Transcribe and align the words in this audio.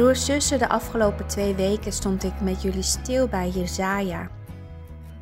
Broers, 0.00 0.24
zussen, 0.24 0.58
de 0.58 0.68
afgelopen 0.68 1.26
twee 1.26 1.54
weken 1.54 1.92
stond 1.92 2.22
ik 2.22 2.40
met 2.40 2.62
jullie 2.62 2.82
stil 2.82 3.28
bij 3.28 3.48
Jezaja. 3.48 4.30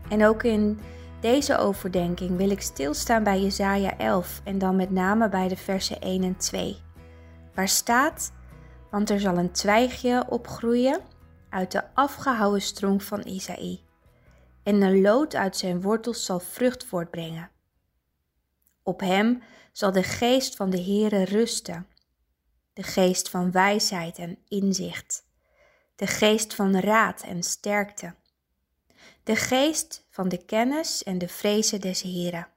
En 0.09 0.27
ook 0.27 0.43
in 0.43 0.81
deze 1.21 1.57
overdenking 1.57 2.37
wil 2.37 2.51
ik 2.51 2.61
stilstaan 2.61 3.25
bij 3.25 3.41
Jezaja 3.41 3.99
11 3.99 4.41
en 4.45 4.59
dan 4.59 4.77
met 4.77 4.91
name 4.91 5.29
bij 5.29 5.49
de 5.49 5.57
versen 5.57 6.01
1 6.01 6.23
en 6.23 6.37
2. 6.37 6.77
Waar 7.55 7.69
staat, 7.69 8.33
want 8.91 9.11
er 9.11 9.21
zal 9.21 9.39
een 9.39 9.53
twijgje 9.53 10.25
opgroeien 10.29 11.01
uit 11.49 11.73
de 11.73 11.83
afgehouwen 11.95 12.63
stronk 12.63 13.03
van 13.03 13.27
Isaïe. 13.27 13.81
En 14.63 14.83
een 14.83 15.01
lood 15.01 15.35
uit 15.35 15.57
zijn 15.57 15.81
wortels 15.81 16.25
zal 16.25 16.41
vrucht 16.41 16.85
voortbrengen. 16.85 17.51
Op 18.83 19.01
hem 19.01 19.43
zal 19.73 19.93
de 19.93 20.03
geest 20.03 20.57
van 20.57 20.71
de 20.71 20.83
Heere 20.83 21.25
rusten 21.25 21.87
de 22.79 22.85
geest 22.85 23.29
van 23.29 23.51
wijsheid 23.51 24.19
en 24.19 24.39
inzicht, 24.49 25.27
de 25.97 26.07
geest 26.07 26.55
van 26.55 26.81
raad 26.81 27.23
en 27.23 27.43
sterkte, 27.43 28.15
de 29.23 29.37
geest 29.37 30.07
van 30.11 30.29
de 30.29 30.45
kennis 30.45 31.03
en 31.03 31.19
de 31.19 31.29
vrezen 31.29 31.81
des 31.81 32.03
Heren. 32.03 32.49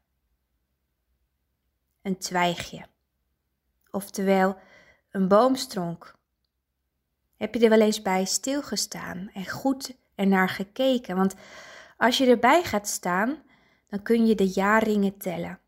Een 2.02 2.18
twijgje, 2.18 2.86
oftewel 3.92 4.58
een 5.12 5.28
boomstronk. 5.28 6.16
Heb 7.38 7.54
je 7.54 7.64
er 7.64 7.70
wel 7.70 7.82
eens 7.82 8.02
bij 8.02 8.26
stilgestaan 8.26 9.30
en 9.34 9.50
goed 9.50 9.96
ernaar 10.16 10.50
gekeken? 10.50 11.16
Want 11.16 11.36
als 11.98 12.18
je 12.18 12.26
erbij 12.26 12.64
gaat 12.64 12.88
staan, 12.88 13.44
dan 13.90 14.02
kun 14.02 14.26
je 14.26 14.36
de 14.36 14.48
jaarringen 14.48 15.18
tellen. 15.18 15.60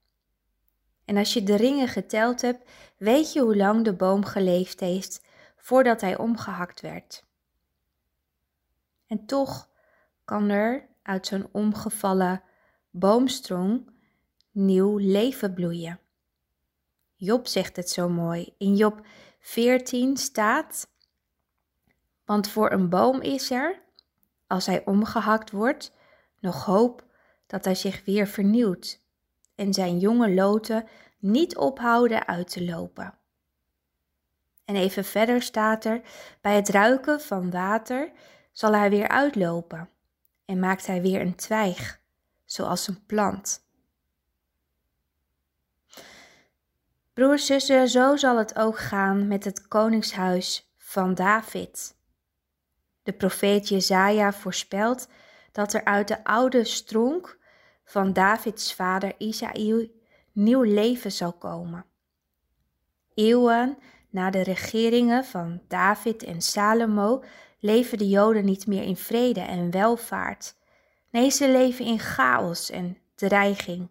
En 1.06 1.18
als 1.18 1.34
je 1.34 1.44
de 1.44 1.56
ringen 1.56 1.88
geteld 1.88 2.42
hebt, 2.42 2.70
weet 2.98 3.34
je 3.34 3.42
hoe 3.42 3.56
lang 3.56 3.84
de 3.84 3.94
boom 3.94 4.26
geleefd 4.26 4.80
heeft 4.80 5.22
voordat 5.56 6.02
hij 6.02 6.18
omgehakt 6.18 6.82
werd. 6.82 7.26
En 9.08 9.26
toch 9.26 9.70
kan 10.26 10.50
er 10.50 10.90
uit 11.02 11.28
zo'n 11.28 11.48
omgevallen 11.52 12.44
boomstrong 12.90 13.92
nieuw 14.52 14.98
leven 14.98 15.54
bloeien. 15.54 16.00
Job 17.16 17.48
zegt 17.48 17.76
het 17.76 17.90
zo 17.90 18.10
mooi. 18.10 18.54
In 18.58 18.76
Job 18.76 19.06
14 19.40 20.18
staat: 20.18 20.88
Want 22.26 22.48
voor 22.48 22.72
een 22.72 22.90
boom 22.90 23.22
is 23.22 23.52
er, 23.52 23.82
als 24.48 24.66
hij 24.66 24.86
omgehakt 24.86 25.52
wordt, 25.52 25.92
nog 26.40 26.66
hoop 26.66 27.06
dat 27.48 27.66
hij 27.66 27.76
zich 27.76 28.06
weer 28.06 28.28
vernieuwt 28.28 29.03
en 29.56 29.74
zijn 29.74 30.00
jonge 30.00 30.34
loten 30.34 30.88
niet 31.20 31.58
ophouden 31.58 32.28
uit 32.28 32.50
te 32.50 32.66
lopen. 32.66 33.18
En 34.66 34.76
even 34.76 35.06
verder 35.06 35.42
staat 35.42 35.86
er: 35.86 36.02
bij 36.42 36.56
het 36.56 36.70
ruiken 36.70 37.22
van 37.22 37.52
water 37.52 38.12
zal 38.52 38.74
hij 38.74 38.90
weer 38.90 39.08
uitlopen 39.08 39.90
en 40.46 40.60
maakt 40.60 40.86
hij 40.86 41.02
weer 41.02 41.22
een 41.22 41.36
twijg, 41.36 42.00
zoals 42.46 42.88
een 42.88 43.06
plant. 43.06 43.62
Broers, 47.14 47.46
zussen, 47.46 47.88
zo 47.88 48.16
zal 48.16 48.38
het 48.38 48.58
ook 48.58 48.80
gaan 48.80 49.28
met 49.28 49.44
het 49.44 49.68
koningshuis 49.68 50.74
van 50.78 51.14
David. 51.14 51.96
De 53.04 53.14
profeet 53.14 53.68
Jezaja 53.68 54.34
voorspelt 54.34 55.08
dat 55.52 55.74
er 55.74 55.86
uit 55.86 56.08
de 56.08 56.24
oude 56.24 56.64
stronk 56.64 57.38
van 57.84 58.14
Davids 58.14 58.74
vader 58.74 59.14
Isaïe 59.18 59.92
nieuw 60.32 60.62
leven 60.62 61.12
zal 61.12 61.34
komen. 61.34 61.86
Eeuwen 63.14 63.78
na 64.10 64.30
de 64.30 64.44
regeringen 64.44 65.26
van 65.26 65.62
David 65.68 66.24
en 66.24 66.42
Salomo 66.42 67.24
leven 67.60 67.98
de 67.98 68.10
Joden 68.10 68.46
niet 68.46 68.68
meer 68.68 68.84
in 68.84 68.98
vrede 68.98 69.42
en 69.42 69.72
welvaart. 69.72 70.56
Nee, 71.10 71.30
ze 71.30 71.50
leven 71.50 71.86
in 71.86 72.00
chaos 72.00 72.70
en 72.70 72.98
dreiging. 73.16 73.90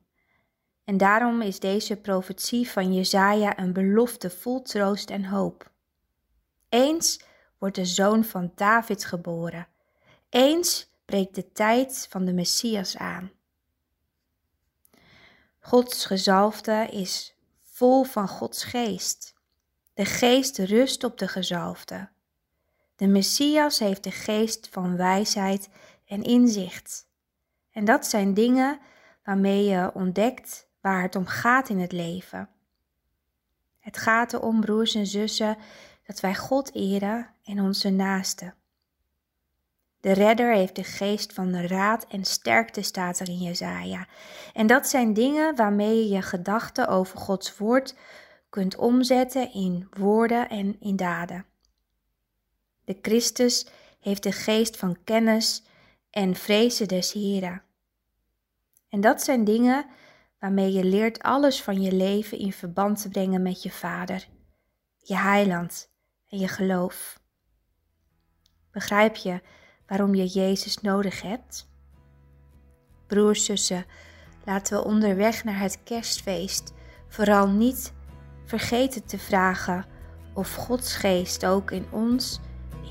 En 0.85 0.97
daarom 0.97 1.43
is 1.43 1.61
deze 1.61 1.97
profetie 1.97 2.71
van 2.71 2.95
Jezaja 2.95 3.59
een 3.59 3.73
belofte 3.73 4.31
vol 4.31 4.63
troost 4.63 5.11
en 5.11 5.25
hoop. 5.25 5.71
Eens 6.69 7.25
wordt 7.59 7.77
de 7.77 7.85
zoon 7.85 8.25
van 8.25 8.53
David 8.55 9.05
geboren. 9.05 9.67
Eens 10.29 10.91
breekt 11.05 11.35
de 11.35 11.53
tijd 11.53 12.07
van 12.11 12.25
de 12.25 12.33
Messias 12.33 12.97
aan. 12.97 13.31
Gods 15.65 16.07
gezalfde 16.07 16.89
is 16.91 17.37
vol 17.63 18.05
van 18.05 18.29
Gods 18.29 18.65
geest. 18.65 19.35
De 19.95 20.05
geest 20.05 20.59
rust 20.59 21.05
op 21.05 21.19
de 21.19 21.29
gezalfde. 21.29 22.09
De 22.97 23.07
Messias 23.07 23.79
heeft 23.79 24.05
de 24.05 24.11
geest 24.11 24.69
van 24.71 24.97
wijsheid 24.97 25.69
en 26.05 26.23
inzicht. 26.23 27.07
En 27.71 27.85
dat 27.85 28.07
zijn 28.07 28.35
dingen 28.35 28.81
waarmee 29.25 29.65
je 29.65 29.91
ontdekt 29.95 30.69
waar 30.81 31.03
het 31.03 31.17
om 31.17 31.27
gaat 31.27 31.69
in 31.69 31.79
het 31.79 31.93
leven. 31.93 32.49
Het 33.79 33.97
gaat 33.97 34.33
erom, 34.33 34.61
broers 34.61 34.95
en 34.95 35.07
zussen, 35.07 35.57
dat 36.07 36.21
wij 36.21 36.35
God 36.35 36.75
eren 36.75 37.35
en 37.45 37.61
onze 37.61 37.91
naasten. 37.91 38.55
De 40.03 40.13
redder 40.13 40.55
heeft 40.55 40.77
de 40.77 40.85
geest 40.85 41.33
van 41.33 41.53
de 41.53 41.67
raad 41.67 42.07
en 42.09 42.25
sterkte, 42.25 42.83
staat 42.83 43.21
er 43.21 43.29
in 43.29 43.39
Jezaja. 43.39 44.07
En 44.53 44.67
dat 44.67 44.89
zijn 44.89 45.15
dingen 45.15 45.57
waarmee 45.57 45.97
je 45.97 46.09
je 46.09 46.23
gedachten 46.23 46.89
over 46.89 47.19
Gods 47.19 47.59
woord 47.59 47.95
kunt 48.49 48.77
omzetten 48.77 49.53
in 49.53 49.89
woorden 49.91 50.49
en 50.49 50.81
in 50.81 50.97
daden. 50.97 51.45
De 52.85 52.99
Christus 53.03 53.67
heeft 54.01 54.23
de 54.23 54.33
geest 54.33 54.77
van 54.77 55.05
kennis 55.05 55.63
en 56.11 56.35
vrezen 56.35 56.89
des 56.89 57.13
Heren. 57.13 57.63
En 58.89 59.01
dat 59.01 59.23
zijn 59.23 59.45
dingen 59.45 59.87
waarmee 60.39 60.73
je 60.73 60.85
leert 60.85 61.23
alles 61.23 61.63
van 61.63 61.83
je 61.83 61.93
leven 61.93 62.39
in 62.39 62.53
verband 62.53 63.03
te 63.03 63.09
brengen 63.09 63.43
met 63.43 63.63
je 63.63 63.71
Vader, 63.71 64.27
je 64.97 65.17
heiland 65.17 65.91
en 66.29 66.39
je 66.39 66.49
geloof. 66.49 67.21
Begrijp 68.71 69.17
je 69.17 69.41
waarom 69.93 70.15
je 70.15 70.27
Jezus 70.27 70.81
nodig 70.81 71.23
hebt? 71.23 71.69
Broers, 73.07 73.45
zussen, 73.45 73.85
laten 74.45 74.77
we 74.77 74.85
onderweg 74.85 75.45
naar 75.45 75.61
het 75.61 75.79
kerstfeest 75.85 76.73
vooral 77.09 77.49
niet 77.49 77.93
vergeten 78.45 79.05
te 79.07 79.19
vragen 79.19 79.85
of 80.35 80.55
Gods 80.55 80.97
geest 80.97 81.47
ook 81.47 81.71
in 81.71 81.87
ons, 81.91 82.41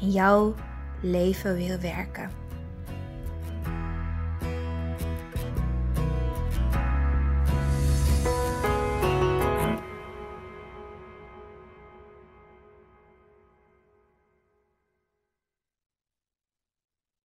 in 0.01 0.11
jouw 0.11 0.55
leven 1.01 1.55
wil 1.55 1.79
werken. 1.79 2.40